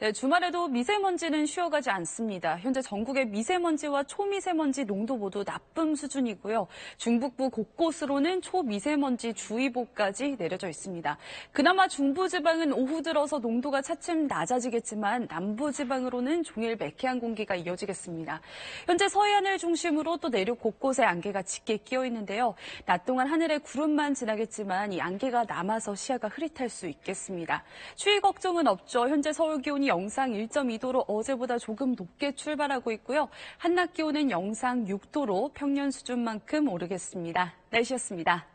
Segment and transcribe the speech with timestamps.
[0.00, 2.58] 네, 주말에도 미세먼지는 쉬어가지 않습니다.
[2.58, 6.66] 현재 전국의 미세먼지와 초미세먼지 농도 모두 나쁨 수준이고요.
[6.96, 11.16] 중북부 곳곳으로는 초미세먼지 주의보까지 내려져 있습니다.
[11.52, 18.40] 그나마 중부지방은 오후 들어서 농도가 차츰 낮아지겠지만 남부지방으로는 종일 매캐한 공기가 이어지겠습니다.
[18.86, 22.56] 현재 서해안을 중심으로 또 내륙 곳곳에 안개가 짙게 끼어 있는데요.
[22.84, 27.62] 낮 동안 하늘에 구름만 지나겠지만 이 안개가 남아서 시야가 흐릿할 수 있겠습니다.
[27.94, 29.08] 추위 걱정은 없죠.
[29.08, 33.28] 현재 서울 기온이 영상 1.2도로 어제보다 조금 높게 출발하고 있고요.
[33.58, 37.54] 한낮 기온은 영상 6도로 평년 수준만큼 오르겠습니다.
[37.70, 38.53] 날씨였습니다.